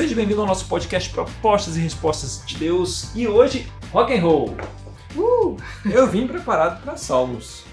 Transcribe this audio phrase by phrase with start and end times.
[0.00, 4.56] Seja bem-vindo ao nosso podcast Propostas e Respostas de Deus e hoje rock and roll.
[5.14, 5.58] Uh,
[5.92, 7.66] eu vim preparado para Salmos.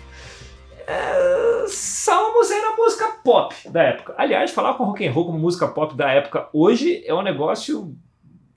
[0.86, 4.14] É, Salmos era música pop da época.
[4.18, 7.96] Aliás, falar com rock and roll como música pop da época hoje é um negócio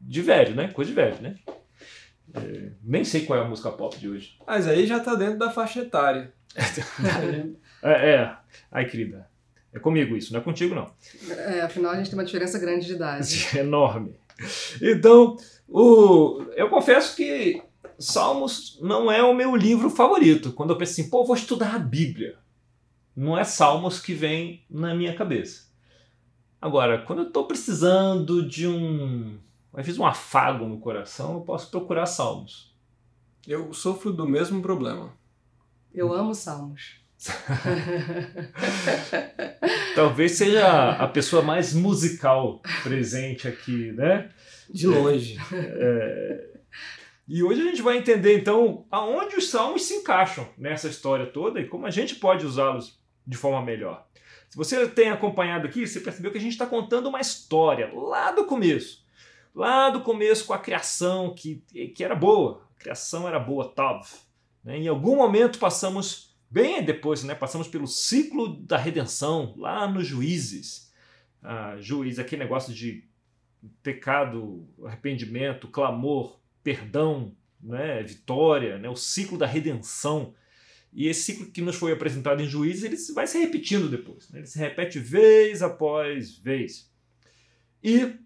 [0.01, 0.73] de velho, né?
[0.73, 1.37] Coisa de velho, né?
[2.35, 4.37] É, nem sei qual é a música pop de hoje.
[4.45, 6.35] Mas aí já tá dentro da faixa etária.
[7.85, 8.37] é, é.
[8.73, 9.30] Ai, querida.
[9.73, 10.91] É comigo isso, não é contigo, não.
[11.31, 13.49] É, afinal a gente tem uma diferença grande de idade.
[13.57, 14.15] Enorme.
[14.81, 15.37] Então,
[15.69, 16.43] o...
[16.57, 17.63] eu confesso que
[17.99, 20.53] Salmos não é o meu livro favorito.
[20.53, 22.39] Quando eu penso assim, pô, vou estudar a Bíblia.
[23.15, 25.69] Não é Salmos que vem na minha cabeça.
[26.61, 29.39] Agora, quando eu estou precisando de um.
[29.75, 32.75] Eu fiz um afago no coração, eu posso procurar Salmos.
[33.47, 35.13] Eu sofro do mesmo problema.
[35.93, 37.00] Eu amo Salmos.
[39.95, 44.31] Talvez seja a pessoa mais musical presente aqui, né?
[44.69, 45.37] De longe.
[45.53, 46.51] É...
[47.29, 51.61] E hoje a gente vai entender então aonde os salmos se encaixam nessa história toda
[51.61, 54.07] e como a gente pode usá-los de forma melhor.
[54.49, 58.33] Se você tem acompanhado aqui, você percebeu que a gente está contando uma história lá
[58.33, 59.05] do começo.
[59.55, 61.63] Lá do começo com a criação que,
[61.95, 62.67] que era boa.
[62.77, 64.05] A criação era boa, Tav.
[64.65, 64.79] Né?
[64.79, 70.93] Em algum momento passamos Bem depois, né, passamos pelo ciclo da redenção, lá nos juízes.
[71.43, 73.09] Ah, juiz, aquele negócio de
[73.83, 80.35] pecado, arrependimento, clamor, perdão, né, vitória, né, o ciclo da redenção.
[80.93, 84.29] E esse ciclo que nos foi apresentado em Juízes, ele vai se repetindo depois.
[84.31, 84.41] Né?
[84.41, 86.91] Ele se repete vez após vez.
[87.83, 88.17] E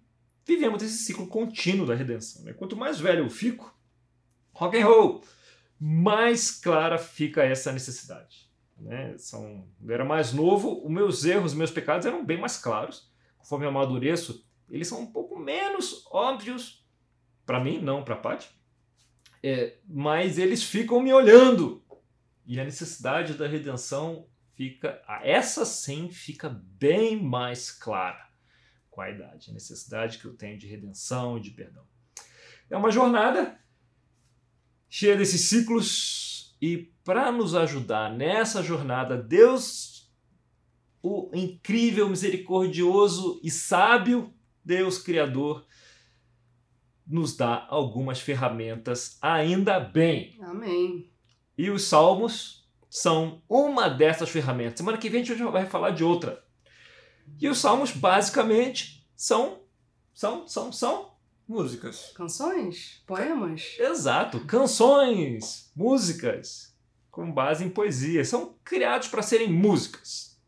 [0.47, 2.43] vivemos esse ciclo contínuo da redenção.
[2.43, 2.55] Né?
[2.55, 3.79] Quanto mais velho eu fico,
[4.53, 5.23] rock and roll,
[5.87, 8.51] mais clara fica essa necessidade.
[8.79, 9.19] Né?
[9.19, 13.13] São, eu era mais novo, os meus erros, os meus pecados eram bem mais claros.
[13.37, 16.89] Conforme eu amadureço, eles são um pouco menos óbvios
[17.45, 18.49] para mim, não para a Paty.
[19.43, 21.85] É, mas eles ficam me olhando.
[22.47, 28.27] E a necessidade da redenção fica, essa sim fica bem mais clara
[28.91, 31.85] com a idade, a necessidade que eu tenho de redenção e de perdão.
[32.71, 33.63] É uma jornada
[34.95, 36.57] cheia desses ciclos.
[36.63, 40.09] E para nos ajudar nessa jornada, Deus,
[41.03, 44.33] o incrível, misericordioso e sábio
[44.65, 45.67] Deus Criador,
[47.05, 50.39] nos dá algumas ferramentas, ainda bem.
[50.41, 51.11] Amém.
[51.59, 54.79] E os salmos são uma dessas ferramentas.
[54.79, 56.43] Semana que vem a gente vai falar de outra.
[57.41, 59.59] E os salmos, basicamente, são,
[60.15, 61.14] são, são, são
[61.47, 62.13] Músicas.
[62.15, 63.03] Canções?
[63.07, 63.77] Poemas?
[63.79, 66.75] Exato, canções, músicas
[67.11, 68.25] com base em poesia.
[68.25, 70.39] São criados para serem músicas,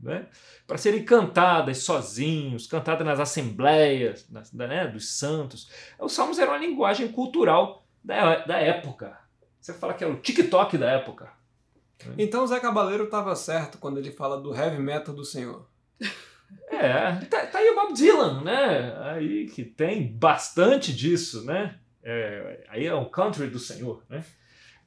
[0.00, 0.28] né?
[0.66, 5.70] para serem cantadas sozinhos, cantadas nas assembleias nas, né, dos santos.
[5.98, 9.16] Os salmos eram uma linguagem cultural da, da época.
[9.60, 11.32] Você fala que era o TikTok da época.
[12.18, 15.66] Então Zé Cabaleiro estava certo quando ele fala do heavy metal do Senhor.
[16.68, 18.96] É, tá, tá, aí o Bob Dylan, né?
[19.12, 21.78] Aí que tem bastante disso, né?
[22.02, 24.24] É, aí é o country do Senhor, né?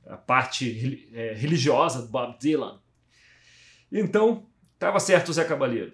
[0.07, 2.79] A parte é, religiosa do Bob Dylan.
[3.91, 5.93] Então, estava certo o Zé Cabaleiro.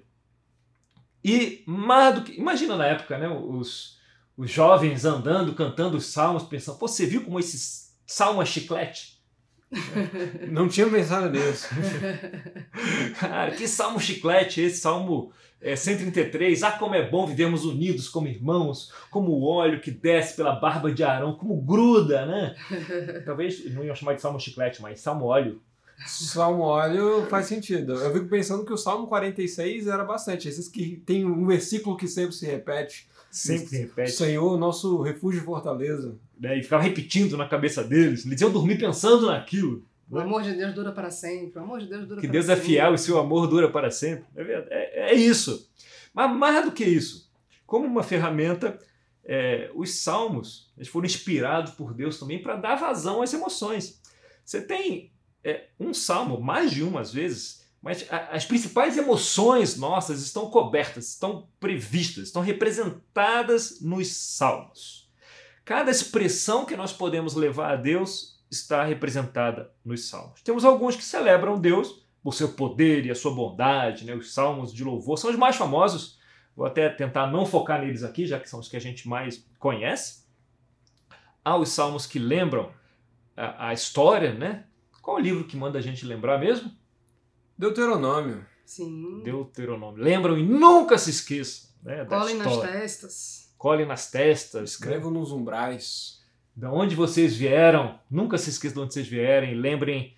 [1.24, 2.34] E mais do que.
[2.34, 3.28] Imagina na época, né?
[3.28, 4.00] Os,
[4.38, 9.15] os jovens andando, cantando os salmos, pensando, Pô, você viu como esse salmo é chiclete?
[10.50, 11.68] Não tinha pensado nisso.
[13.19, 15.31] Cara, que salmo chiclete esse, salmo
[15.62, 16.63] é, 133.
[16.63, 20.91] Ah, como é bom vivermos unidos como irmãos, como o óleo que desce pela barba
[20.91, 22.56] de Arão, como gruda, né?
[23.25, 25.62] Talvez não iam chamar de salmo chiclete, mas salmo óleo.
[26.06, 27.94] Salmo óleo faz sentido.
[27.94, 30.47] Eu fico pensando que o Salmo 46 era bastante.
[30.50, 33.07] Esses que tem um versículo que sempre se repete.
[33.35, 34.12] Sempre se repete.
[34.13, 36.16] Senhor, nosso refúgio e fortaleza.
[36.40, 36.57] Né?
[36.57, 38.25] E ficava repetindo na cabeça deles.
[38.25, 39.85] Eles iam dormir pensando naquilo.
[40.09, 41.59] O amor de Deus dura para sempre.
[41.59, 42.62] O amor de Deus dura que para Deus sempre.
[42.62, 44.24] é fiel e seu amor dura para sempre.
[44.38, 45.69] É, é, é isso.
[46.13, 47.30] Mas mais do que isso,
[47.65, 48.80] como uma ferramenta,
[49.25, 54.01] é, os salmos eles foram inspirados por Deus também para dar vazão às emoções.
[54.45, 55.12] Você tem
[55.44, 60.50] é, um salmo, mais de uma às vezes, mas a, as principais emoções nossas estão
[60.50, 65.08] cobertas, estão previstas, estão representadas nos salmos.
[65.64, 70.42] Cada expressão que nós podemos levar a Deus está representada nos salmos.
[70.42, 74.16] Temos alguns que celebram Deus por seu poder e a sua bondade, né?
[74.16, 76.18] os salmos de louvor são os mais famosos.
[76.56, 79.48] Vou até tentar não focar neles aqui, já que são os que a gente mais
[79.60, 80.26] conhece.
[81.44, 82.72] Há os salmos que lembram
[83.38, 84.66] a, a história, né?
[85.04, 86.72] Qual o livro que manda a gente lembrar mesmo?
[87.57, 88.46] Deuteronômio.
[88.66, 89.22] Sim.
[89.24, 90.04] Deuteronômio.
[90.04, 93.54] Lembram e nunca se esqueçam né, Colhem nas testas.
[93.57, 94.62] colhem nas testas.
[94.62, 94.66] né?
[94.66, 96.24] Escrevam nos umbrais.
[96.56, 98.00] Da onde vocês vieram.
[98.10, 99.56] Nunca se esqueçam de onde vocês vierem.
[99.56, 100.16] Lembrem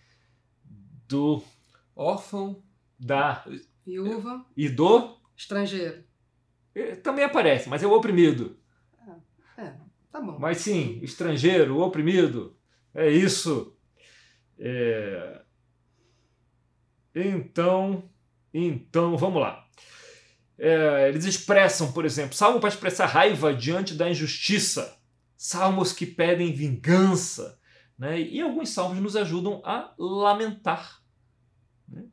[1.07, 1.41] do,
[1.95, 2.61] Órfão.
[2.99, 3.43] da
[3.85, 5.17] Viúva, e do.
[5.35, 6.03] estrangeiro.
[6.75, 8.57] eh, Também aparece, mas é o oprimido.
[10.11, 10.37] Tá bom.
[10.39, 12.55] Mas sim, estrangeiro, o oprimido.
[12.93, 13.75] É isso.
[14.59, 15.41] É,
[17.25, 18.03] Então,
[18.53, 19.65] então, vamos lá.
[20.57, 24.97] É, eles expressam, por exemplo, salmo para expressar raiva diante da injustiça,
[25.35, 27.59] salmos que pedem vingança,
[27.97, 28.19] né?
[28.19, 31.01] e alguns salmos nos ajudam a lamentar
[31.87, 32.05] né?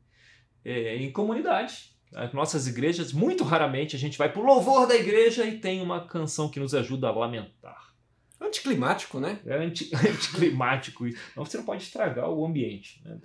[0.63, 1.95] É, em comunidade.
[2.13, 5.81] As nossas igrejas, muito raramente, a gente vai para o louvor da igreja e tem
[5.81, 7.64] uma canção que nos ajuda a lamentar.
[8.39, 9.39] Anticlimático, né?
[9.45, 11.07] É anti, anticlimático.
[11.07, 11.17] isso.
[11.35, 13.17] Não, você não pode estragar o ambiente né,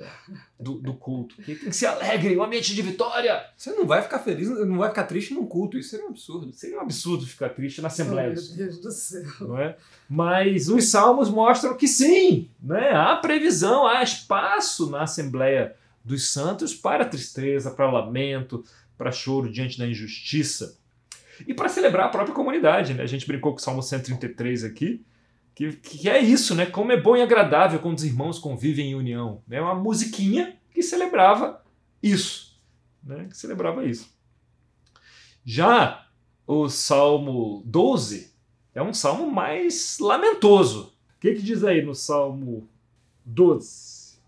[0.58, 1.34] do, do culto.
[1.36, 3.44] Porque tem que ser alegre, um ambiente de vitória.
[3.56, 5.76] Você não vai ficar feliz, não vai ficar triste num culto.
[5.78, 6.52] Isso seria um absurdo.
[6.52, 8.32] Seria um absurdo ficar triste na Oh, Assembleia.
[8.32, 9.24] meu Deus do céu.
[9.40, 9.76] não é?
[10.08, 12.90] Mas os salmos mostram que sim, né?
[12.94, 15.74] há previsão, há espaço na Assembleia
[16.04, 18.64] dos Santos para tristeza, para lamento,
[18.96, 20.78] para choro diante da injustiça.
[21.46, 22.94] E para celebrar a própria comunidade.
[22.94, 23.02] Né?
[23.02, 25.04] A gente brincou com o Salmo 133 aqui,
[25.54, 26.66] que, que é isso, né?
[26.66, 29.42] como é bom e agradável quando os irmãos convivem em união.
[29.50, 31.62] É uma musiquinha que celebrava
[32.02, 32.58] isso.
[33.02, 33.26] Né?
[33.28, 34.10] Que celebrava isso.
[35.44, 36.06] Já
[36.46, 38.32] o Salmo 12
[38.74, 40.94] é um salmo mais lamentoso.
[41.16, 42.68] O que, que diz aí no Salmo
[43.24, 44.18] 12?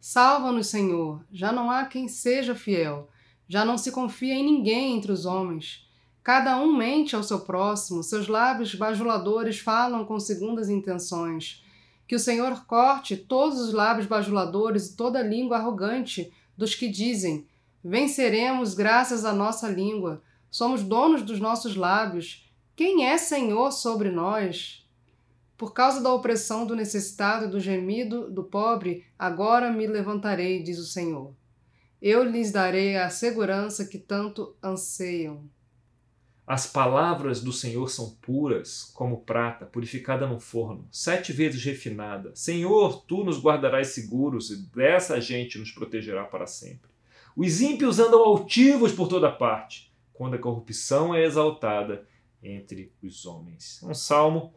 [0.00, 1.24] Salva-nos, Senhor.
[1.32, 3.08] Já não há quem seja fiel.
[3.48, 5.85] Já não se confia em ninguém entre os homens.
[6.26, 11.64] Cada um mente ao seu próximo, seus lábios bajuladores falam com segundas intenções.
[12.04, 16.88] Que o Senhor corte todos os lábios bajuladores e toda a língua arrogante dos que
[16.88, 17.46] dizem:
[17.80, 20.20] Venceremos graças à nossa língua.
[20.50, 22.50] Somos donos dos nossos lábios.
[22.74, 24.84] Quem é Senhor sobre nós?
[25.56, 30.80] Por causa da opressão do necessitado e do gemido do pobre, agora me levantarei, diz
[30.80, 31.32] o Senhor.
[32.02, 35.48] Eu lhes darei a segurança que tanto anseiam.
[36.46, 42.30] As palavras do Senhor são puras como prata, purificada no forno, sete vezes refinada.
[42.36, 46.88] Senhor, tu nos guardarás seguros e dessa gente nos protegerá para sempre.
[47.36, 52.06] Os ímpios andam altivos por toda parte, quando a corrupção é exaltada
[52.40, 53.82] entre os homens.
[53.82, 54.54] Um salmo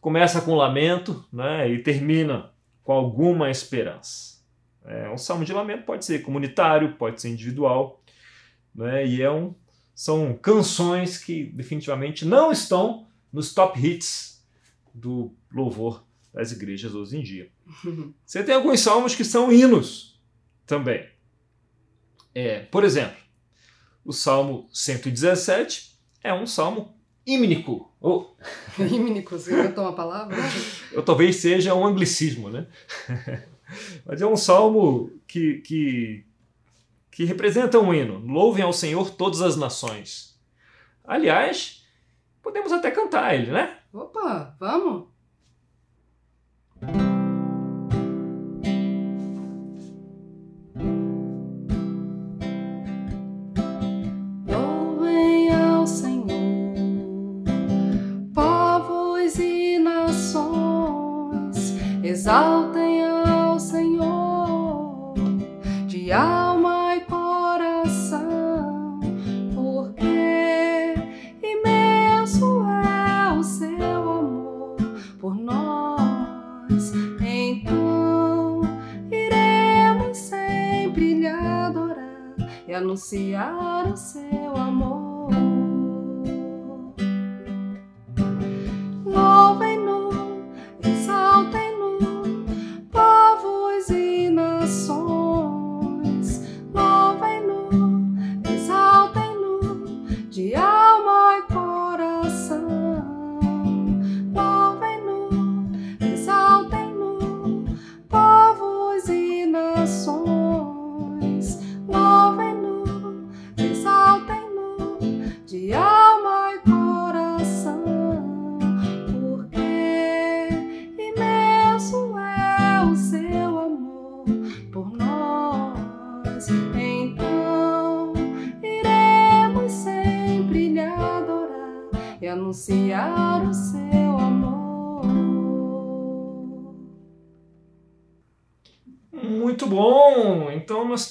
[0.00, 2.50] começa com lamento né, e termina
[2.82, 4.42] com alguma esperança.
[4.86, 8.02] É, um salmo de lamento pode ser comunitário, pode ser individual,
[8.74, 9.54] né, e é um
[9.94, 14.44] são canções que definitivamente não estão nos top hits
[14.92, 17.50] do louvor das igrejas hoje em dia.
[18.24, 20.20] Você tem alguns salmos que são hinos
[20.66, 21.06] também.
[22.34, 23.16] É, por exemplo,
[24.04, 26.94] o Salmo 117 é um salmo
[27.24, 27.92] hímnico.
[28.00, 28.36] Ou,
[28.76, 30.36] Rímnico, você inventou uma palavra?
[30.94, 32.66] ou talvez seja um anglicismo, né?
[34.04, 36.26] Mas é um salmo que, que,
[37.14, 38.18] que representa um hino.
[38.18, 40.36] Louvem ao Senhor todas as nações.
[41.04, 41.86] Aliás,
[42.42, 43.78] podemos até cantar ele, né?
[43.92, 45.06] Opa, vamos?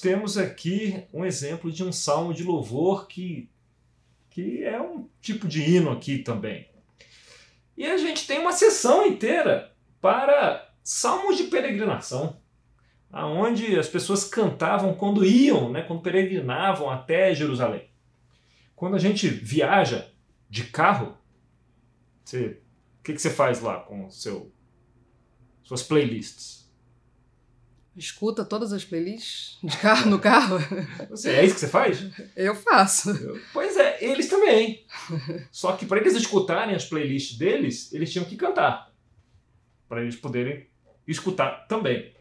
[0.04, 3.50] Temos aqui um exemplo de um salmo de louvor que,
[4.30, 6.68] que é um tipo de hino aqui também.
[7.78, 12.38] E a gente tem uma sessão inteira para salmos de peregrinação,
[13.10, 17.90] aonde as pessoas cantavam quando iam, né, quando peregrinavam até Jerusalém.
[18.76, 20.12] Quando a gente viaja
[20.50, 21.18] de carro,
[22.26, 24.52] o que, que você faz lá com seu,
[25.64, 26.63] suas playlists?
[27.96, 30.58] Escuta todas as playlists de carro no carro?
[31.12, 32.04] Você, é isso que você faz?
[32.36, 33.14] Eu faço.
[33.54, 34.84] Pois é, eles também.
[35.52, 38.92] Só que para eles escutarem as playlists deles, eles tinham que cantar.
[39.88, 40.66] Para eles poderem
[41.08, 42.12] escutar também.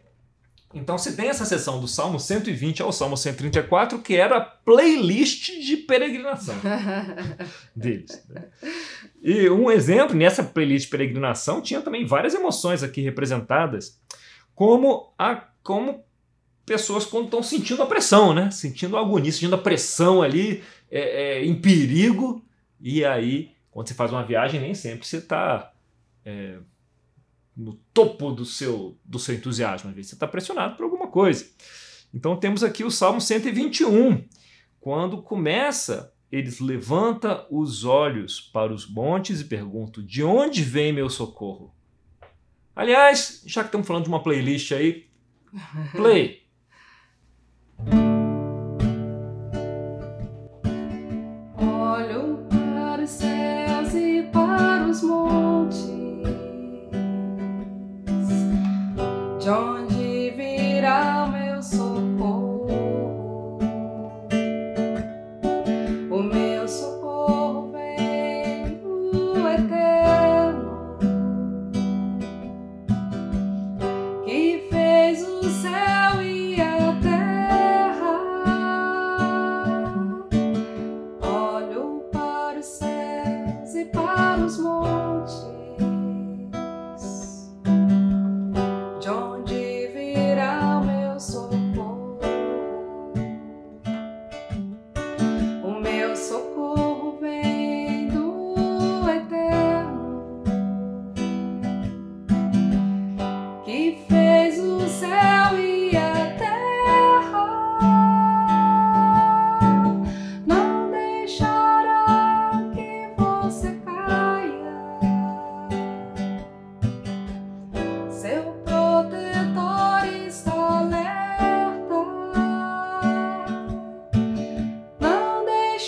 [0.74, 5.52] Então você tem essa seção do Salmo 120 ao Salmo 134, que era a playlist
[5.60, 6.54] de peregrinação
[7.76, 8.24] deles.
[8.28, 8.44] Né?
[9.22, 14.00] E um exemplo, nessa playlist de peregrinação, tinha também várias emoções aqui representadas,
[14.54, 16.04] como a como
[16.64, 18.50] pessoas quando estão sentindo a pressão, né?
[18.50, 22.44] Sentindo a agonia, sentindo a pressão ali, é, é, em perigo.
[22.80, 25.72] E aí, quando você faz uma viagem, nem sempre você está
[26.24, 26.58] é,
[27.56, 29.90] no topo do seu, do seu entusiasmo.
[29.90, 31.46] Às vezes você está pressionado por alguma coisa.
[32.14, 34.24] Então temos aqui o Salmo 121.
[34.80, 41.08] Quando começa, eles levanta os olhos para os montes e perguntam: De onde vem meu
[41.08, 41.74] socorro?
[42.74, 45.06] Aliás, já que estamos falando de uma playlist aí,
[45.94, 46.41] Play.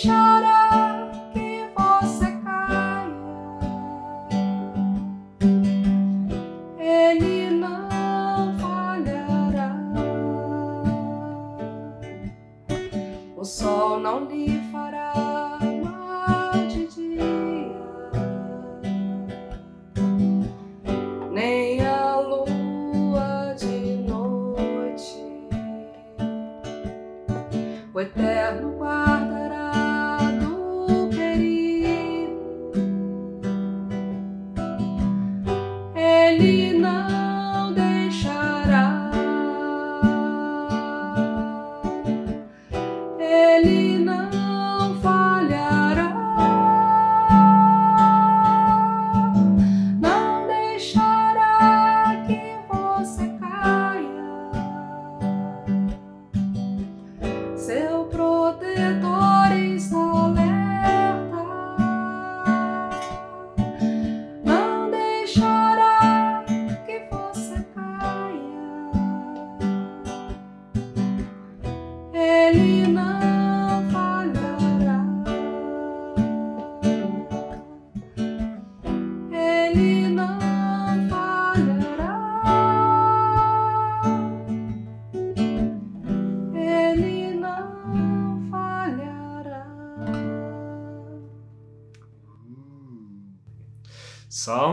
[0.05, 0.34] Não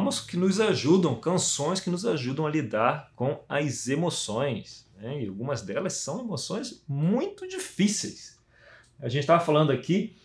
[0.02, 4.84] Salmos que nos ajudam, canções que nos ajudam a lidar com as emoções.
[4.98, 5.22] Né?
[5.22, 8.36] E algumas delas são emoções muito difíceis.
[9.00, 10.16] A gente estava falando aqui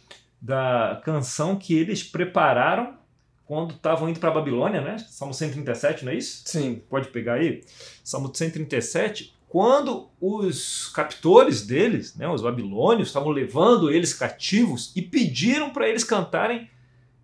[0.41, 2.98] da canção que eles prepararam
[3.46, 4.98] quando estavam indo para a Babilônia, né?
[4.98, 6.41] Salmo 137, não é isso?
[6.46, 6.81] Sim.
[6.89, 7.63] Pode pegar aí.
[8.03, 9.36] Salmo 137.
[9.48, 16.03] Quando os captores deles, né, os babilônios, estavam levando eles cativos e pediram para eles
[16.03, 16.69] cantarem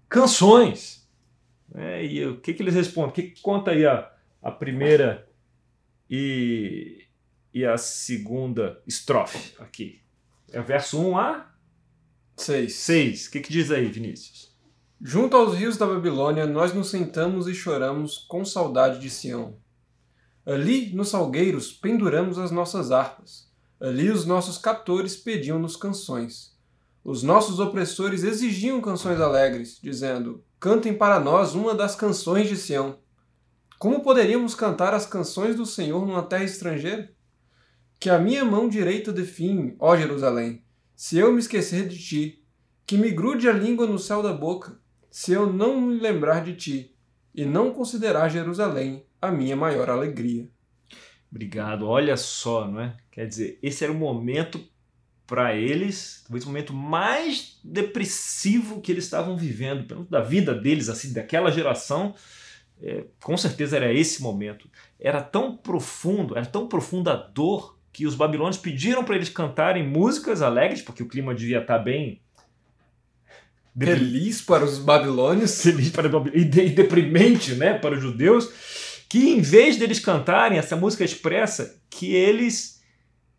[0.07, 1.02] canções.
[1.73, 2.05] Né?
[2.05, 3.09] e o que, que eles respondem?
[3.09, 4.11] O que, que conta aí a,
[4.41, 5.27] a primeira
[6.09, 7.05] e,
[7.53, 10.01] e a segunda estrofe aqui?
[10.51, 11.53] É o verso 1 a
[12.35, 12.75] Seis.
[12.75, 13.27] 6.
[13.27, 14.51] O que, que diz aí, Vinícius?
[15.01, 19.57] Junto aos rios da Babilônia, nós nos sentamos e choramos com saudade de Sião.
[20.45, 23.51] Ali, nos salgueiros, penduramos as nossas harpas.
[23.79, 26.52] Ali, os nossos captores pediam-nos canções.
[27.03, 32.99] Os nossos opressores exigiam canções alegres, dizendo: Cantem para nós uma das canções de Sião.
[33.77, 37.11] Como poderíamos cantar as canções do Senhor numa terra estrangeira?
[37.99, 40.63] Que a minha mão direita define, ó Jerusalém,
[40.95, 42.45] se eu me esquecer de ti,
[42.85, 44.79] que me grude a língua no céu da boca,
[45.11, 46.95] se eu não me lembrar de ti,
[47.35, 50.47] e não considerar Jerusalém a minha maior alegria.
[51.29, 51.87] Obrigado.
[51.87, 52.95] Olha só, não é?
[53.11, 54.63] Quer dizer, esse era o momento
[55.25, 60.89] para eles, talvez o momento mais depressivo que eles estavam vivendo, pelo da vida deles,
[60.89, 62.13] assim, daquela geração.
[62.81, 64.69] É, com certeza era esse momento.
[64.99, 69.87] Era tão profundo, era tão profunda a dor que os babilônios pediram para eles cantarem
[69.87, 72.21] músicas alegres, porque o clima devia estar tá bem
[73.79, 78.49] feliz para os babilônios, feliz para e deprimente, né, para os judeus,
[79.09, 82.81] que em vez deles cantarem essa música expressa, que eles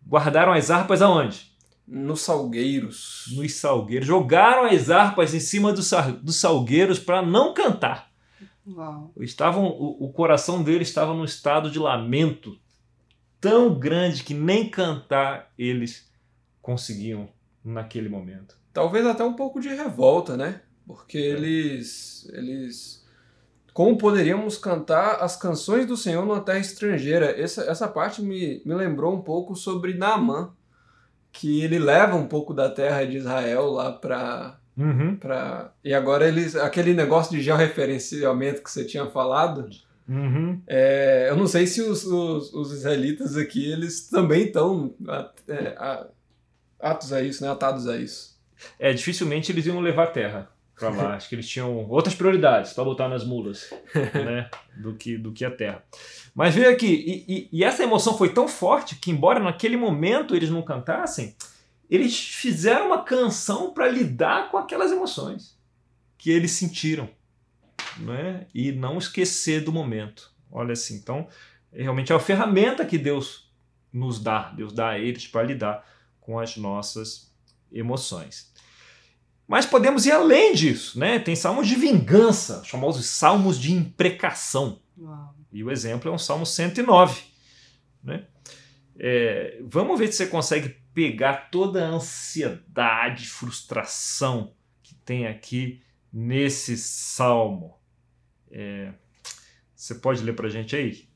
[0.07, 1.54] guardaram as harpas aonde?
[1.87, 3.27] Nos salgueiros.
[3.37, 4.07] Nos salgueiros.
[4.07, 5.91] Jogaram as harpas em cima dos,
[6.23, 8.11] dos salgueiros para não cantar.
[8.67, 9.13] Uau.
[9.21, 12.59] Estavam, o, o coração deles estava num estado de lamento
[13.41, 16.11] tão grande que nem cantar eles
[16.63, 17.29] conseguiam
[17.63, 18.57] naquele momento.
[18.73, 20.63] Talvez até um pouco de revolta, né?
[20.87, 21.21] Porque é.
[21.21, 23.05] eles, eles.
[23.75, 27.39] Como poderíamos cantar as canções do Senhor numa terra estrangeira?
[27.39, 30.53] Essa, essa parte me, me lembrou um pouco sobre Naamã,
[31.35, 35.15] que ele leva um pouco da terra de Israel lá para Uhum.
[35.17, 35.73] Pra...
[35.85, 36.57] E agora eles.
[36.57, 39.69] Aquele negócio de georreferenciamento que você tinha falado.
[40.09, 40.61] Uhum.
[40.67, 44.93] É, eu não sei se os, os, os, israelitas aqui eles também estão
[45.49, 46.07] é,
[46.81, 47.51] atos a isso, né?
[47.51, 48.37] Atados a isso.
[48.79, 51.15] É, dificilmente eles iam levar terra para lá.
[51.15, 54.51] Acho que eles tinham outras prioridades para botar nas mulas, né?
[54.77, 55.85] Do que, do que a terra.
[56.35, 60.35] Mas veja aqui, e, e, e essa emoção foi tão forte que, embora naquele momento
[60.35, 61.35] eles não cantassem,
[61.89, 65.57] eles fizeram uma canção para lidar com aquelas emoções
[66.19, 67.09] que eles sentiram,
[67.99, 68.47] né?
[68.55, 70.33] E não esquecer do momento.
[70.51, 71.29] Olha assim, então
[71.73, 73.53] realmente é a ferramenta que Deus
[73.93, 75.87] nos dá, Deus dá a eles para lidar
[76.21, 77.33] com as nossas
[77.71, 78.54] emoções.
[79.47, 81.19] Mas podemos ir além disso, né?
[81.19, 84.81] Tem salmos de vingança, chamados salmos de imprecação.
[84.99, 85.35] Uau.
[85.53, 87.23] E o exemplo é um salmo 109,
[88.03, 88.27] né?
[88.97, 96.77] É, vamos ver se você consegue pegar toda a ansiedade, frustração que tem aqui nesse
[96.77, 97.79] salmo.
[98.51, 98.95] É,
[99.75, 101.09] você pode ler para a gente aí,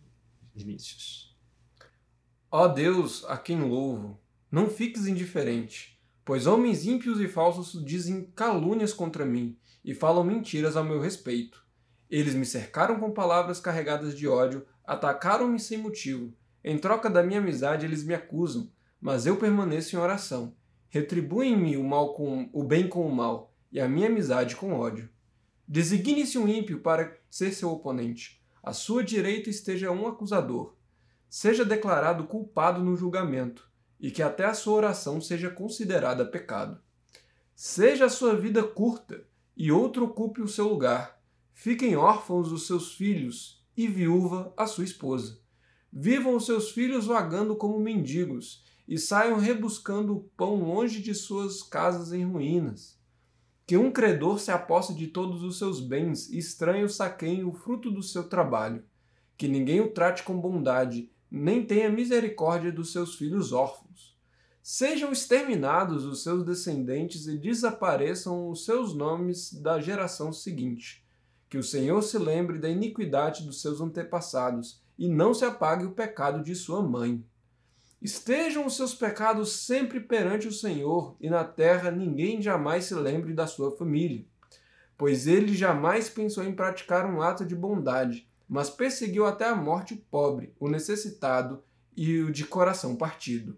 [0.54, 1.36] Vinícius?
[2.50, 5.97] Ó Deus, a quem louvo, não fiques indiferente,
[6.28, 11.64] pois homens ímpios e falsos dizem calúnias contra mim e falam mentiras ao meu respeito.
[12.10, 16.34] Eles me cercaram com palavras carregadas de ódio, atacaram-me sem motivo.
[16.62, 20.54] Em troca da minha amizade, eles me acusam mas eu permaneço em oração.
[20.90, 25.08] Retribuem-me o mal com o bem com o mal, e a minha amizade com ódio.
[25.66, 28.42] Designe-se um ímpio para ser seu oponente.
[28.62, 30.74] À sua direita esteja um acusador.
[31.28, 33.67] Seja declarado culpado no julgamento,
[34.00, 36.80] e que até a sua oração seja considerada pecado.
[37.54, 41.20] Seja a sua vida curta, e outro ocupe o seu lugar.
[41.52, 45.40] Fiquem órfãos os seus filhos, e viúva a sua esposa.
[45.92, 51.62] Vivam os seus filhos vagando como mendigos, e saiam rebuscando o pão longe de suas
[51.62, 52.98] casas em ruínas.
[53.66, 57.90] Que um credor se aposse de todos os seus bens e estranhos saqueiem o fruto
[57.90, 58.82] do seu trabalho.
[59.36, 64.16] Que ninguém o trate com bondade, nem tenha misericórdia dos seus filhos órfãos.
[64.62, 71.04] Sejam exterminados os seus descendentes e desapareçam os seus nomes da geração seguinte.
[71.48, 75.92] Que o Senhor se lembre da iniquidade dos seus antepassados e não se apague o
[75.92, 77.24] pecado de sua mãe.
[78.00, 83.32] Estejam os seus pecados sempre perante o Senhor, e na terra ninguém jamais se lembre
[83.32, 84.24] da sua família.
[84.96, 89.94] Pois ele jamais pensou em praticar um ato de bondade, mas perseguiu até a morte
[89.94, 91.62] o pobre, o necessitado
[91.96, 93.56] e o de coração partido.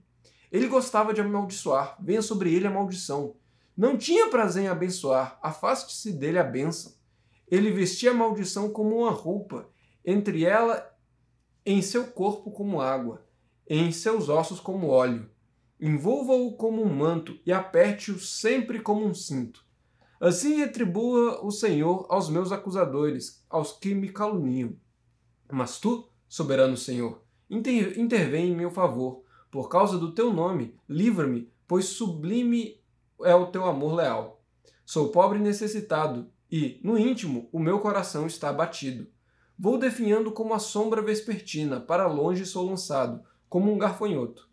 [0.51, 3.37] Ele gostava de amaldiçoar, venha sobre ele a maldição.
[3.77, 6.93] Não tinha prazer em abençoar, afaste-se dele a bênção.
[7.49, 9.69] Ele vestia a maldição como uma roupa,
[10.05, 10.91] entre ela
[11.65, 13.25] em seu corpo como água
[13.71, 15.31] em seus ossos como óleo.
[15.81, 19.65] Envolva-o como um manto e aperte-o sempre como um cinto.
[20.21, 24.77] Assim retribua o Senhor aos meus acusadores, aos que me caluniam.
[25.51, 29.23] Mas tu, soberano Senhor, inter intervém em meu favor.
[29.51, 32.79] Por causa do teu nome, livra-me, pois sublime
[33.23, 34.45] é o teu amor leal.
[34.85, 39.07] Sou pobre e necessitado, e, no íntimo, o meu coração está abatido.
[39.59, 44.51] Vou definhando como a sombra vespertina, para longe sou lançado, como um garfanhoto.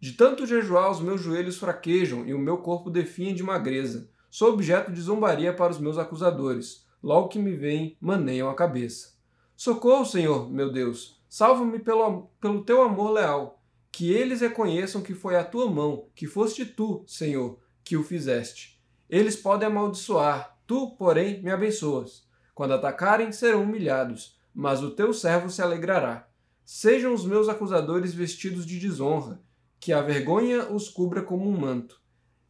[0.00, 4.10] De tanto jejuar, os meus joelhos fraquejam e o meu corpo definha de magreza.
[4.36, 6.84] Sou objeto de zombaria para os meus acusadores.
[7.00, 9.14] Logo que me veem, maneiam a cabeça.
[9.56, 11.22] Socorro, Senhor, meu Deus.
[11.28, 13.62] Salva-me pelo, pelo teu amor leal.
[13.92, 18.82] Que eles reconheçam que foi a tua mão, que foste tu, Senhor, que o fizeste.
[19.08, 22.26] Eles podem amaldiçoar, tu, porém, me abençoas.
[22.56, 26.28] Quando atacarem, serão humilhados, mas o teu servo se alegrará.
[26.64, 29.40] Sejam os meus acusadores vestidos de desonra,
[29.78, 32.02] que a vergonha os cubra como um manto.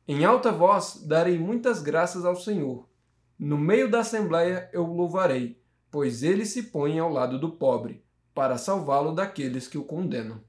[0.06, 2.88] Em alta voz darei muitas graças ao Senhor.
[3.38, 8.04] No meio da assembleia eu o louvarei, pois ele se põe ao lado do pobre,
[8.34, 10.42] para salvá-lo daqueles que o condenam.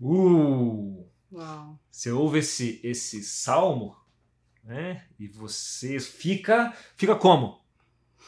[0.00, 1.06] Uh!
[1.32, 1.78] Uau.
[1.90, 3.96] Você ouve esse, esse salmo,
[4.64, 5.06] né?
[5.18, 6.72] E você fica.
[6.96, 7.60] Fica como?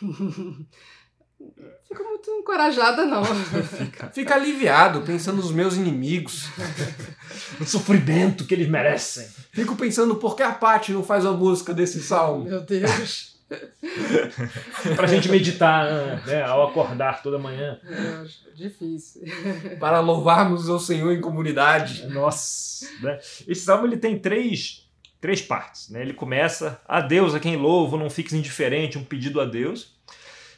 [1.88, 3.22] Fico muito encorajada, não.
[4.12, 6.48] Fica aliviado pensando nos meus inimigos.
[7.60, 9.26] O sofrimento que eles merecem.
[9.52, 12.44] Fico pensando por que a Paty não faz a música desse salmo.
[12.44, 13.36] Meu Deus.
[14.96, 17.78] Pra gente meditar né, ao acordar toda manhã.
[17.84, 18.24] É,
[18.54, 19.22] difícil.
[19.80, 22.06] Para louvarmos o Senhor em comunidade.
[22.06, 22.86] Nossa!
[23.00, 23.18] Né?
[23.46, 24.86] Esse salmo ele tem três,
[25.20, 25.88] três partes.
[25.88, 26.02] Né?
[26.02, 29.97] Ele começa, a Deus a quem louvo, não fiques indiferente, um pedido a Deus.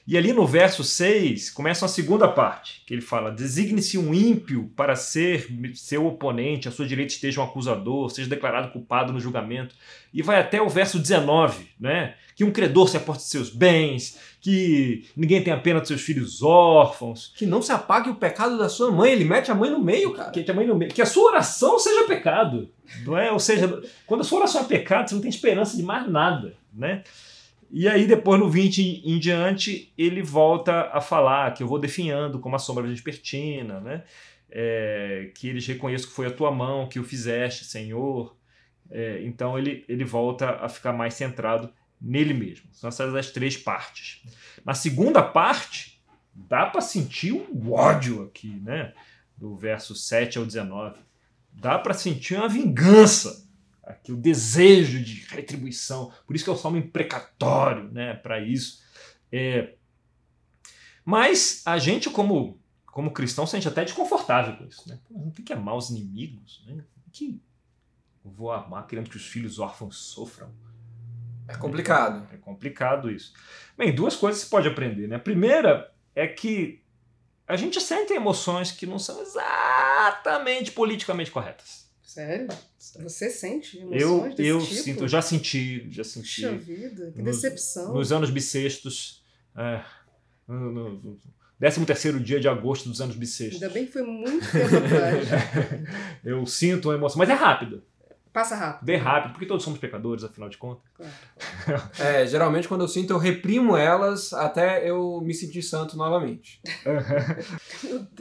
[0.07, 4.71] E ali no verso 6 começa uma segunda parte, que ele fala: designe-se um ímpio
[4.75, 9.75] para ser seu oponente, à sua direita esteja um acusador, seja declarado culpado no julgamento.
[10.13, 12.15] E vai até o verso 19, né?
[12.35, 16.43] Que um credor se aporte de seus bens, que ninguém tenha pena dos seus filhos
[16.43, 19.13] órfãos, Que não se apague o pecado da sua mãe.
[19.13, 20.31] Ele mete a mãe no meio, cara.
[20.31, 22.69] que, que a mãe no meio- que a sua oração seja pecado,
[23.05, 23.31] não é?
[23.31, 26.55] Ou seja, quando a sua oração é pecado, você não tem esperança de mais nada,
[26.75, 27.05] né?
[27.73, 32.41] E aí depois no 20 em diante ele volta a falar que eu vou definhando
[32.41, 34.05] como a sombra vespertina, né?
[34.51, 38.37] É, que eles reconheçam que foi a tua mão que o fizeste, Senhor.
[38.91, 42.69] É, então ele, ele volta a ficar mais centrado nele mesmo.
[42.73, 44.23] São essas as três partes.
[44.65, 46.03] Na segunda parte,
[46.35, 48.93] dá para sentir um ódio aqui, né?
[49.37, 50.99] Do verso 7 ao 19.
[51.53, 53.49] Dá para sentir uma vingança
[53.91, 56.13] aqui, o desejo de retribuição.
[56.27, 58.15] Por isso que é o salmo imprecatório, né?
[58.15, 58.83] Para isso.
[59.31, 59.75] É...
[61.05, 64.99] Mas a gente, como, como cristão, se sente até desconfortável com isso, né?
[65.11, 66.85] Não tem que amar os inimigos, né?
[67.13, 67.41] Que
[68.25, 70.53] eu vou amar querendo que os filhos órfãos sofram.
[71.49, 72.29] É complicado.
[72.33, 73.33] É complicado isso.
[73.77, 75.17] Bem, duas coisas você pode aprender, né?
[75.17, 76.83] A primeira é que
[77.47, 81.90] a gente sente emoções que não são exatamente politicamente corretas.
[82.11, 82.49] Sério?
[83.05, 84.75] Você sente Eu, emoções desse eu tipo?
[84.83, 86.43] sinto, eu já senti, já senti.
[86.43, 87.95] Puxa vida, que Nos- decepção.
[87.95, 89.23] Nos anos bissextos,
[89.57, 89.81] é,
[90.49, 91.21] no, no, no
[91.61, 93.63] 13 terceiro dia de agosto dos anos bissextos.
[93.63, 95.29] Ainda bem que foi muito tempo atrás.
[96.25, 97.81] eu sinto uma emoção, mas é rápido,
[98.33, 98.87] Passa rápido.
[98.87, 100.85] bem rápido, porque todos somos pecadores, afinal de contas.
[100.95, 101.83] Claro.
[101.99, 106.61] É, geralmente quando eu sinto, eu reprimo elas até eu me sentir santo novamente.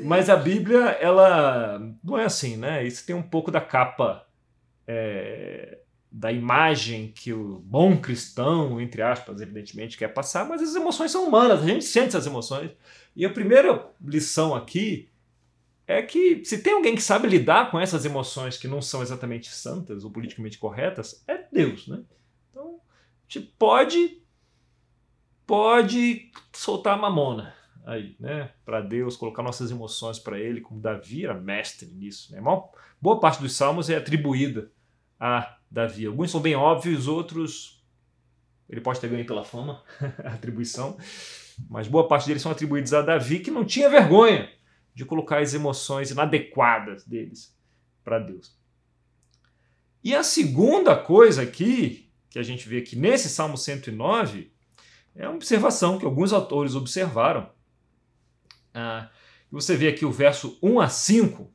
[0.04, 2.86] Mas a Bíblia, ela não é assim, né?
[2.86, 4.26] Isso tem um pouco da capa
[4.88, 5.80] é,
[6.12, 11.28] da imagem que o bom cristão, entre aspas, evidentemente, quer passar, mas as emoções são
[11.28, 12.72] humanas, a gente sente essas emoções.
[13.16, 15.10] E a primeira lição aqui
[15.90, 19.50] é que se tem alguém que sabe lidar com essas emoções que não são exatamente
[19.50, 22.04] santas ou politicamente corretas, é Deus, né?
[22.52, 22.80] Então,
[23.28, 24.22] a gente pode,
[25.48, 28.52] pode soltar a mamona aí, né?
[28.64, 32.32] Para Deus, colocar nossas emoções para Ele, como Davi era mestre nisso.
[32.32, 32.40] Né?
[32.40, 32.70] Maior-
[33.02, 34.72] boa parte dos salmos é atribuída
[35.20, 36.06] a Davi.
[36.06, 37.84] Alguns são bem óbvios, outros
[38.70, 39.84] ele pode ter ganho pela fama,
[40.24, 41.00] atribuição,
[41.68, 44.52] mas boa parte deles são atribuídos a Davi, que não tinha vergonha
[45.00, 47.56] de colocar as emoções inadequadas deles
[48.04, 48.54] para Deus.
[50.04, 54.52] E a segunda coisa aqui, que a gente vê aqui nesse Salmo 109,
[55.16, 57.50] é uma observação que alguns autores observaram.
[58.74, 59.10] Ah,
[59.50, 61.50] você vê aqui o verso 1 a 5.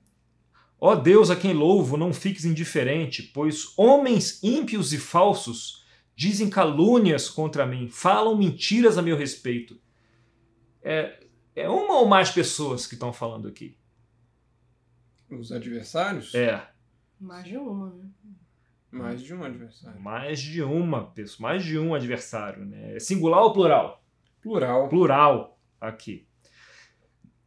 [0.81, 5.85] Ó Deus a quem louvo, não fiques indiferente, pois homens ímpios e falsos
[6.17, 9.79] dizem calúnias contra mim, falam mentiras a meu respeito.
[10.83, 11.24] É,
[11.55, 13.77] é uma ou mais pessoas que estão falando aqui?
[15.31, 16.35] Os adversários?
[16.35, 16.67] É,
[17.21, 18.05] Mais de uma, né?
[18.91, 20.01] Mais de um adversário.
[20.01, 22.65] mais de uma pessoa, mais de um adversário.
[22.65, 22.95] Né?
[22.97, 24.05] É singular ou plural?
[24.41, 24.89] Plural.
[24.89, 26.29] plural aqui.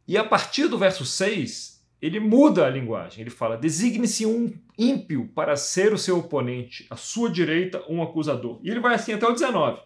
[0.06, 3.22] E a partir do verso 6, ele muda a linguagem.
[3.22, 8.60] Ele fala: designe-se um ímpio para ser o seu oponente, à sua direita, um acusador.
[8.62, 9.80] E ele vai assim até o 19.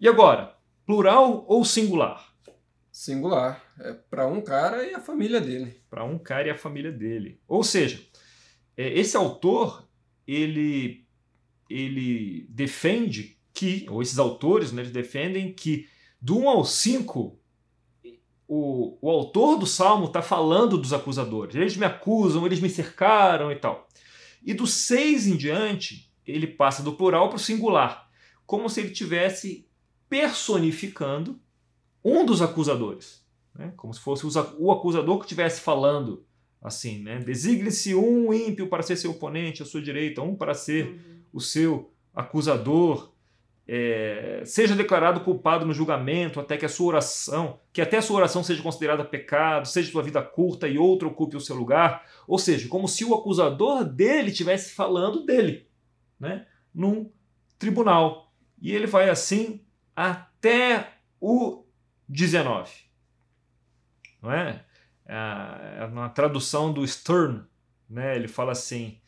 [0.00, 2.27] E agora, plural ou singular?
[2.98, 3.64] Singular.
[3.78, 5.80] É para um cara e a família dele.
[5.88, 7.40] Para um cara e a família dele.
[7.46, 8.04] Ou seja,
[8.76, 9.88] é, esse autor,
[10.26, 11.06] ele,
[11.70, 15.88] ele defende que, ou esses autores, né, eles defendem que
[16.20, 17.38] do 1 ao 5,
[18.48, 21.54] o, o autor do salmo está falando dos acusadores.
[21.54, 23.86] Eles me acusam, eles me cercaram e tal.
[24.42, 28.10] E do 6 em diante, ele passa do plural para o singular,
[28.44, 29.68] como se ele tivesse
[30.08, 31.40] personificando
[32.04, 33.24] um dos acusadores.
[33.54, 33.72] Né?
[33.76, 34.24] Como se fosse
[34.58, 36.24] o acusador que estivesse falando
[36.60, 37.18] assim, né?
[37.18, 40.98] Designe-se um ímpio para ser seu oponente à sua direita, um para ser uhum.
[41.32, 43.12] o seu acusador.
[43.70, 48.16] É, seja declarado culpado no julgamento, até que a sua oração, que até a sua
[48.16, 52.02] oração seja considerada pecado, seja sua vida curta e outro ocupe o seu lugar.
[52.26, 55.68] Ou seja, como se o acusador dele estivesse falando dele,
[56.18, 56.46] né?
[56.74, 57.10] Num
[57.58, 58.32] tribunal.
[58.60, 59.60] E ele vai assim
[59.94, 61.64] até o
[62.08, 62.70] 19.
[64.22, 64.64] Não é?
[65.06, 67.42] É uma tradução do Stern,
[67.88, 68.16] né?
[68.16, 68.98] Ele fala assim: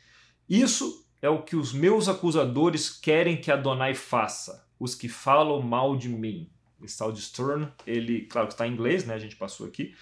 [0.49, 5.97] Isso é o que os meus acusadores querem que Adonai faça, os que falam mal
[5.97, 6.51] de mim.
[6.83, 9.15] Esse tal de Stern, ele, claro que está em inglês, né?
[9.15, 9.95] A gente passou aqui,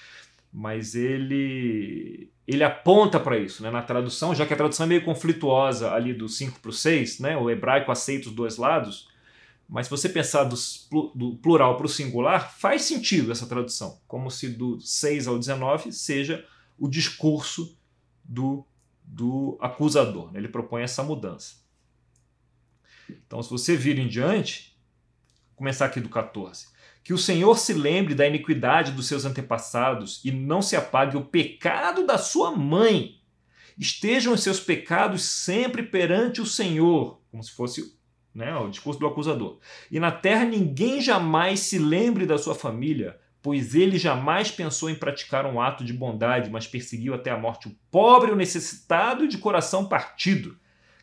[0.53, 3.71] mas ele ele aponta para isso, né?
[3.71, 7.19] Na tradução, já que a tradução é meio conflituosa ali do 5 para o 6,
[7.21, 7.37] né?
[7.37, 9.09] O hebraico aceita os dois lados.
[9.69, 14.49] Mas se você pensar do, plural para o singular, faz sentido essa tradução, como se
[14.49, 16.47] do 6 ao 19 seja
[16.79, 17.77] o discurso
[18.25, 18.67] do,
[19.05, 20.31] do acusador.
[20.35, 21.57] Ele propõe essa mudança.
[23.11, 24.79] Então, se você vir em diante,
[25.55, 26.69] começar aqui do 14.
[27.05, 31.25] Que o Senhor se lembre da iniquidade dos seus antepassados e não se apague o
[31.25, 33.21] pecado da sua mãe.
[33.77, 37.98] Estejam os seus pecados sempre perante o Senhor, como se fosse
[38.35, 38.55] né?
[38.57, 39.59] o discurso do acusador.
[39.91, 44.95] E na terra ninguém jamais se lembre da sua família, pois ele jamais pensou em
[44.95, 49.29] praticar um ato de bondade, mas perseguiu até a morte o pobre, o necessitado e
[49.29, 50.57] de coração partido.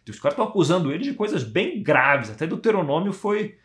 [0.07, 3.57] Os caras estão acusando ele de coisas bem graves, até Deuteronômio foi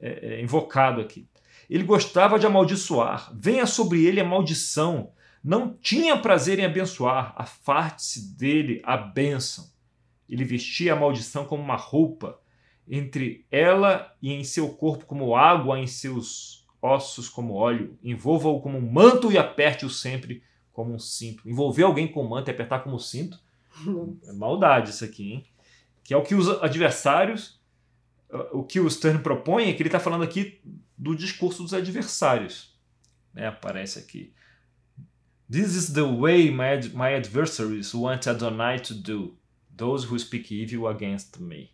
[0.00, 1.28] é, é, invocado aqui.
[1.68, 5.12] Ele gostava de amaldiçoar, venha sobre ele a maldição.
[5.44, 9.70] Não tinha prazer em abençoar, afaste-se dele a bênção.
[10.28, 12.40] Ele vestia a maldição como uma roupa,
[12.88, 17.98] entre ela e em seu corpo como água, em seus ossos como óleo.
[18.02, 20.42] Envolva-o como um manto e aperte-o sempre
[20.72, 21.48] como um cinto.
[21.48, 23.38] Envolver alguém com manto e apertar como um cinto
[24.26, 25.46] é maldade isso aqui, hein?
[26.04, 27.60] Que é o que os adversários,
[28.52, 30.60] o que o Stern propõe é que ele está falando aqui
[30.98, 32.76] do discurso dos adversários.
[33.32, 33.46] Né?
[33.46, 34.34] Aparece aqui.
[35.50, 39.36] This is the way my, my adversaries want Adonai to do,
[39.74, 41.70] those who speak evil against me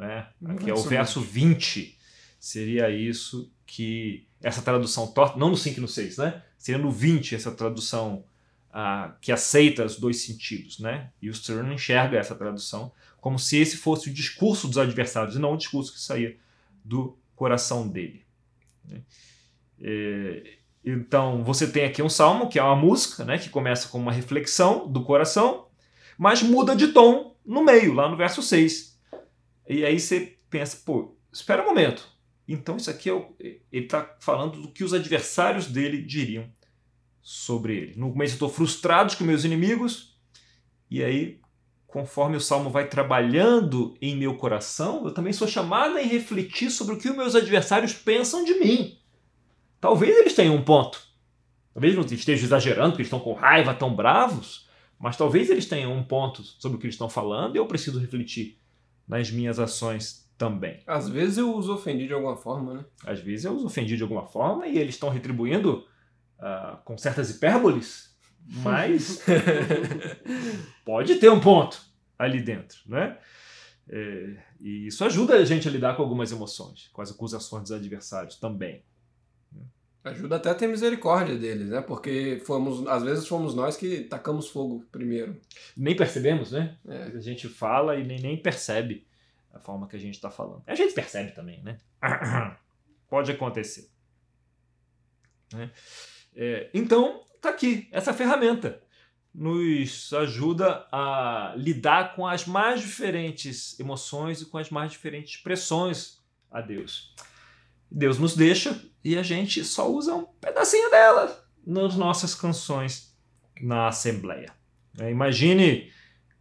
[0.00, 0.26] né?
[0.44, 1.96] Aqui é o verso 20.
[2.38, 6.42] Seria isso que essa tradução torta, não no 5 e no 6, né?
[6.56, 8.24] Seria no 20 essa tradução
[8.72, 11.10] ah, que aceita os dois sentidos, né?
[11.20, 15.38] E o Stern enxerga essa tradução como se esse fosse o discurso dos adversários e
[15.38, 16.34] não o discurso que saía
[16.82, 18.24] do coração dele.
[18.86, 19.02] Né?
[19.82, 23.36] É, então você tem aqui um salmo que é uma música, né?
[23.36, 25.66] Que começa com uma reflexão do coração,
[26.16, 28.89] mas muda de tom no meio, lá no verso 6
[29.78, 32.08] e aí você pensa, pô, espera um momento.
[32.48, 36.50] Então isso aqui é o, ele está falando do que os adversários dele diriam
[37.22, 37.94] sobre ele.
[37.96, 40.18] No começo eu estou frustrado com meus inimigos,
[40.90, 41.40] e aí,
[41.86, 46.94] conforme o salmo vai trabalhando em meu coração, eu também sou chamado a refletir sobre
[46.94, 48.98] o que os meus adversários pensam de mim.
[49.80, 51.00] Talvez eles tenham um ponto.
[51.72, 55.96] Talvez não estejam exagerando, porque eles estão com raiva, tão bravos, mas talvez eles tenham
[55.96, 58.59] um ponto sobre o que eles estão falando e eu preciso refletir
[59.10, 60.80] nas minhas ações também.
[60.86, 62.84] Às vezes eu os ofendi de alguma forma, né?
[63.04, 65.84] Às vezes eu os ofendi de alguma forma e eles estão retribuindo
[66.38, 68.16] uh, com certas hipérboles,
[68.62, 69.22] mas
[70.84, 71.82] pode ter um ponto
[72.18, 73.18] ali dentro, né?
[73.92, 77.72] É, e isso ajuda a gente a lidar com algumas emoções, com as acusações dos
[77.72, 78.84] adversários também.
[80.02, 81.82] Ajuda até a ter misericórdia deles, né?
[81.82, 85.38] Porque fomos, às vezes fomos nós que tacamos fogo primeiro.
[85.76, 86.78] Nem percebemos, né?
[86.88, 87.02] É.
[87.16, 89.06] A gente fala e nem, nem percebe
[89.52, 90.62] a forma que a gente está falando.
[90.66, 91.76] A gente percebe também, né?
[93.10, 93.90] Pode acontecer.
[95.52, 95.70] Né?
[96.34, 98.80] É, então, tá aqui, essa ferramenta
[99.34, 106.20] nos ajuda a lidar com as mais diferentes emoções e com as mais diferentes expressões
[106.50, 107.14] a Deus.
[107.90, 113.16] Deus nos deixa e a gente só usa um pedacinho dela nas nossas canções
[113.60, 114.52] na Assembleia.
[114.98, 115.90] É, imagine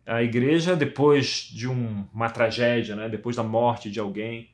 [0.06, 3.08] a igreja depois de um, uma tragédia, né?
[3.08, 4.50] depois da morte de alguém,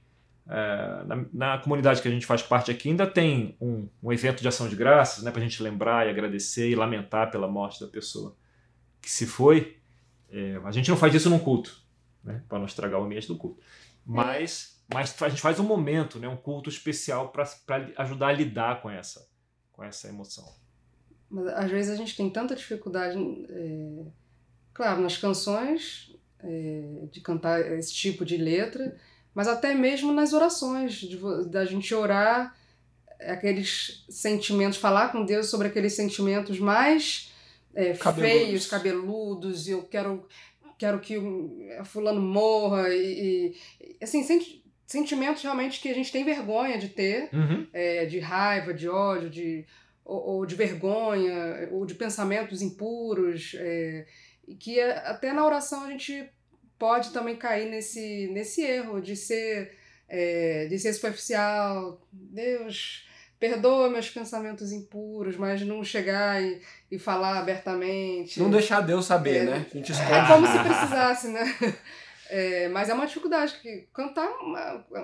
[0.47, 4.41] É, na, na, comunidade que a gente faz parte aqui ainda tem um, um evento
[4.43, 7.81] de ação de graças, né, para a gente lembrar e agradecer e lamentar pela morte
[7.81, 8.35] da pessoa
[9.01, 9.77] que se foi.
[10.29, 11.75] É, a gente não faz isso num culto,
[12.23, 13.59] né, para não estragar o ambiente do culto.
[14.05, 17.45] Mas, mas a gente faz um momento, né, um culto especial para
[17.97, 19.27] ajudar a lidar com essa,
[19.71, 20.45] com essa emoção.
[21.29, 23.17] Mas às vezes a gente tem tanta dificuldade,
[23.49, 24.05] é,
[24.73, 28.95] claro, nas canções, é, de cantar esse tipo de letra,
[29.33, 31.19] mas até mesmo nas orações, de,
[31.49, 32.55] da gente orar
[33.19, 37.33] aqueles sentimentos, falar com Deus sobre aqueles sentimentos mais
[37.73, 38.31] é, cabeludos.
[38.31, 40.27] feios, cabeludos, e eu quero,
[40.77, 41.17] quero que
[41.85, 47.29] fulano morra, e, e assim, senti sentimentos realmente que a gente tem vergonha de ter,
[47.33, 47.67] uhum.
[47.73, 49.65] é, de raiva, de ódio, de
[50.05, 54.05] ou, ou de vergonha, ou de pensamentos impuros, é,
[54.59, 56.29] que até na oração a gente
[56.77, 59.75] pode também cair nesse, nesse erro de ser,
[60.07, 61.99] é, de ser superficial.
[62.11, 63.07] Deus,
[63.39, 68.39] perdoa meus pensamentos impuros, mas não chegar e, e falar abertamente.
[68.39, 69.65] Não deixar Deus saber, é, né?
[69.71, 71.55] A gente É como se precisasse, né?
[72.29, 74.29] É, mas é uma dificuldade que cantar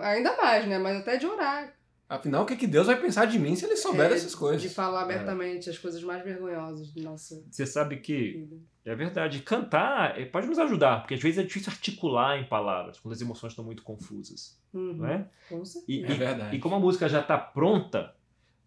[0.01, 0.77] ainda mais, né?
[0.77, 1.73] Mas até de orar.
[2.09, 4.61] Afinal, o que, que Deus vai pensar de mim se ele souber é, dessas coisas?
[4.61, 5.71] De falar abertamente é.
[5.71, 7.45] as coisas mais vergonhosas do nosso.
[7.49, 8.57] Você sabe que vida.
[8.83, 9.39] é verdade.
[9.39, 13.21] Cantar é, pode nos ajudar, porque às vezes é difícil articular em palavras, quando as
[13.21, 14.59] emoções estão muito confusas.
[14.73, 14.93] Uhum.
[14.93, 15.25] Não é?
[15.87, 16.55] E, é verdade.
[16.55, 18.13] E, como a música já está pronta,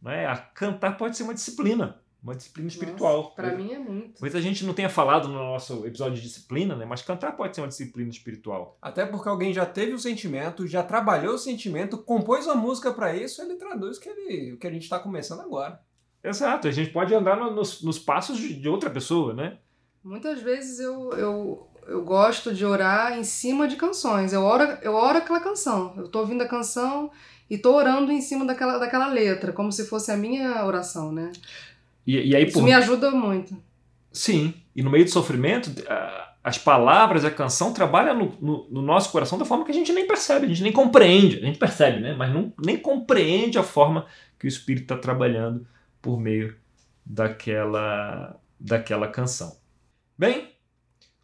[0.00, 0.26] não é?
[0.26, 3.32] a cantar pode ser uma disciplina uma disciplina espiritual.
[3.36, 4.14] Para mim é muito.
[4.14, 6.86] Talvez a gente não tenha falado no nosso episódio de disciplina, né?
[6.86, 8.78] Mas cantar pode ser uma disciplina espiritual.
[8.80, 13.14] Até porque alguém já teve o sentimento, já trabalhou o sentimento, compôs uma música para
[13.14, 15.78] isso, ele traduz que ele, o que a gente está começando agora.
[16.22, 19.58] Exato, a gente pode andar no, nos, nos, passos de outra pessoa, né?
[20.02, 24.32] Muitas vezes eu, eu, eu gosto de orar em cima de canções.
[24.32, 25.92] Eu oro, eu oro aquela canção.
[25.98, 27.10] Eu tô ouvindo a canção
[27.50, 31.30] e tô orando em cima daquela, daquela letra, como se fosse a minha oração, né?
[32.06, 32.62] E, e aí, Isso por...
[32.62, 33.56] me ajuda muito.
[34.12, 35.70] Sim, e no meio do sofrimento,
[36.42, 39.92] as palavras, a canção trabalham no, no, no, nosso coração da forma que a gente
[39.92, 41.38] nem percebe, a gente nem compreende.
[41.38, 42.14] A gente percebe, né?
[42.14, 44.06] Mas não, nem compreende a forma
[44.38, 45.66] que o Espírito está trabalhando
[46.02, 46.54] por meio
[47.04, 49.56] daquela, daquela canção.
[50.16, 50.52] Bem,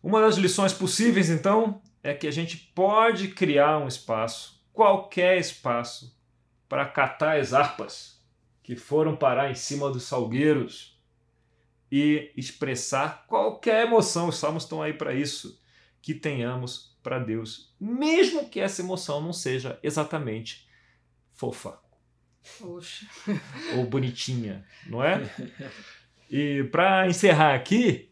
[0.03, 6.19] uma das lições possíveis, então, é que a gente pode criar um espaço, qualquer espaço,
[6.67, 8.20] para catar as harpas
[8.63, 10.99] que foram parar em cima dos salgueiros
[11.91, 14.29] e expressar qualquer emoção.
[14.29, 15.61] Os salmos estão aí para isso,
[16.01, 20.69] que tenhamos para Deus, mesmo que essa emoção não seja exatamente
[21.33, 21.79] fofa.
[23.77, 25.23] Ou bonitinha, não é?
[26.31, 28.11] E para encerrar aqui,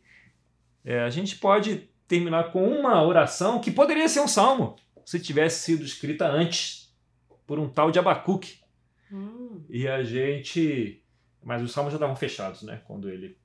[0.85, 5.65] é, a gente pode terminar com uma oração que poderia ser um salmo, se tivesse
[5.65, 6.93] sido escrita antes
[7.47, 8.61] por um tal de Abacuque.
[9.13, 9.63] Hum.
[9.69, 11.03] E a gente.
[11.43, 12.81] Mas os salmos já estavam fechados, né?
[12.87, 13.37] Quando ele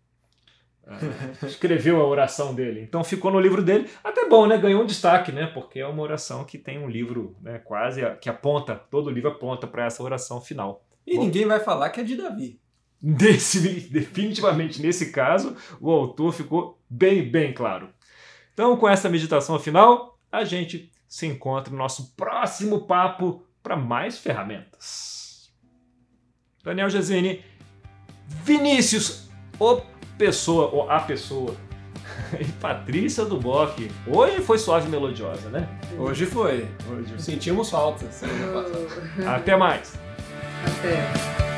[0.85, 2.81] uh, escreveu a oração dele.
[2.81, 3.89] Então ficou no livro dele.
[4.03, 4.57] Até bom, né?
[4.57, 5.47] Ganhou um destaque, né?
[5.47, 7.59] Porque é uma oração que tem um livro, né?
[7.59, 10.85] Quase que aponta, todo o livro aponta para essa oração final.
[11.05, 12.59] E bom, ninguém vai falar que é de Davi.
[13.05, 17.89] Desse, definitivamente, nesse caso, o autor ficou bem, bem claro.
[18.53, 24.17] Então, com essa meditação final, a gente se encontra no nosso próximo papo para mais
[24.19, 25.22] ferramentas.
[26.63, 27.43] Daniel Gesine,
[28.25, 29.81] Vinícius, o
[30.17, 31.55] pessoa, ou a pessoa,
[32.39, 33.91] e Patrícia do Bock.
[34.07, 35.67] Hoje foi suave e melodiosa, né?
[35.97, 36.65] Hoje foi.
[36.89, 37.21] Hoje.
[37.21, 38.05] Sentimos falta.
[39.27, 39.99] Até mais.
[40.65, 41.52] Até.